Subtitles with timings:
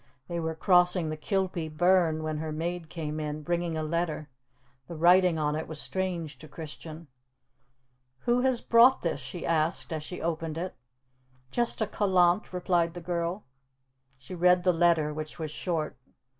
[0.27, 4.29] They were crossing the Kilpie burn when her maid came in, bringing a letter.
[4.87, 7.05] The writing on it was strange to Christian.
[8.21, 10.73] "Who has brought this?" she asked as she opened it.
[11.51, 13.43] "Just a callant," replied the girl.
[14.17, 15.95] She read the letter, which was short.